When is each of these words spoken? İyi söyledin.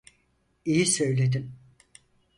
İyi 0.65 0.85
söyledin. 0.85 1.51